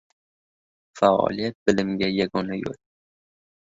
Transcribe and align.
Faoliyat– 1.01 1.59
bilimga 1.69 2.13
yagona 2.19 2.63
yo‘l. 2.65 2.85